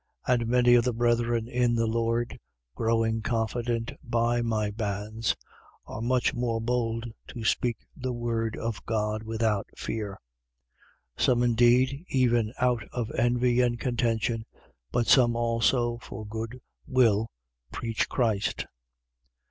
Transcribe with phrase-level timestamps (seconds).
[0.27, 0.33] 1:14.
[0.33, 2.39] And many of the brethren in the Lord,
[2.73, 5.35] growing confident by my bands,
[5.85, 10.17] are much more bold to speak the word of God without fear.
[11.19, 11.23] 1:15.
[11.23, 14.43] Some indeed, even out of envy and contention:
[14.91, 17.29] but some also for good will
[17.71, 18.65] preach Christ.